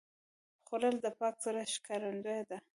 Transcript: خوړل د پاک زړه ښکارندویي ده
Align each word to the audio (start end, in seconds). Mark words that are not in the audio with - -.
خوړل 0.65 0.95
د 1.05 1.07
پاک 1.19 1.35
زړه 1.45 1.61
ښکارندویي 1.73 2.43
ده 2.49 2.57